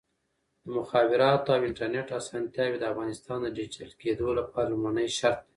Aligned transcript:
د 0.63 0.65
مخابراتو 0.77 1.49
او 1.55 1.61
انټرنیټ 1.69 2.07
اسانتیاوې 2.19 2.77
د 2.79 2.83
افغانستان 2.91 3.37
د 3.41 3.47
ډیجیټل 3.57 3.89
کېدو 4.01 4.27
لپاره 4.39 4.67
لومړنی 4.71 5.07
شرط 5.17 5.39
دی. 5.43 5.49